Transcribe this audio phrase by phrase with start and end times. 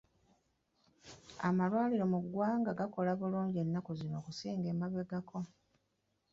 [1.47, 5.39] Amalwaliro mu ggwanga gakola bulungi ennaku zino okusinga emabegako.